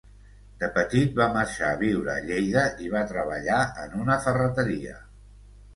De 0.61 0.69
petit 0.77 1.13
va 1.19 1.27
marxar 1.35 1.69
a 1.75 1.79
viure 1.83 2.15
a 2.15 2.25
Lleida 2.31 2.65
i 2.87 2.91
va 2.97 3.07
treballar 3.13 3.61
en 3.87 3.97
una 4.07 4.21
ferreteria. 4.27 4.99